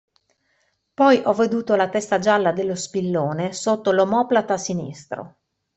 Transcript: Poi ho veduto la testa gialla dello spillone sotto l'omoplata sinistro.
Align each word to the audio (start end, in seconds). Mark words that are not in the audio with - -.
Poi 1.01 1.21
ho 1.25 1.33
veduto 1.33 1.75
la 1.75 1.87
testa 1.87 2.17
gialla 2.17 2.51
dello 2.53 2.73
spillone 2.73 3.53
sotto 3.53 3.91
l'omoplata 3.91 4.57
sinistro. 4.57 5.35